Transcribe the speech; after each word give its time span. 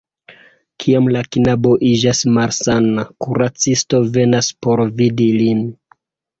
Kiam 0.83 1.09
la 1.15 1.21
knabo 1.35 1.73
iĝas 1.91 2.23
malsana, 2.39 3.05
kuracisto 3.27 4.03
venas 4.19 4.51
por 4.67 4.85
vidi 5.01 5.33
lin. 5.41 5.65